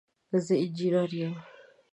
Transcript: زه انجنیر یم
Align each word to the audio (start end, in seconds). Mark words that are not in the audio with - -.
زه 0.45 0.53
انجنیر 0.63 1.11
یم 1.19 1.35